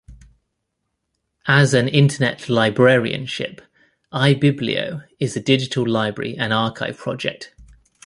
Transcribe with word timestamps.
As 1.45 1.75
an 1.75 1.87
"Internet 1.87 2.49
librarianship," 2.49 3.61
ibiblio 4.11 5.05
is 5.19 5.37
a 5.37 5.39
digital 5.39 5.87
library 5.87 6.35
and 6.35 6.51
archive 6.51 6.97
project. 6.97 7.53